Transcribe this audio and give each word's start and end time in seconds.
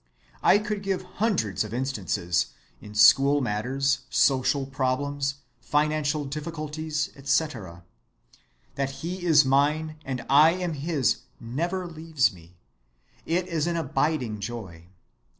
I 0.41 0.57
could 0.57 0.81
give 0.81 1.03
hundreds 1.21 1.63
of 1.63 1.75
instances, 1.75 2.47
in 2.81 2.95
school 2.95 3.39
matters, 3.39 3.99
social 4.09 4.65
problems, 4.65 5.35
financial 5.59 6.25
difficulties, 6.25 7.11
etc. 7.15 7.83
That 8.73 8.89
he 9.05 9.23
is 9.23 9.45
mine 9.45 9.97
and 10.03 10.25
I 10.27 10.53
am 10.53 10.73
his 10.73 11.17
never 11.39 11.85
leaves 11.85 12.33
me, 12.33 12.55
it 13.27 13.47
is 13.47 13.67
an 13.67 13.77
abiding 13.77 14.39
joy. 14.39 14.87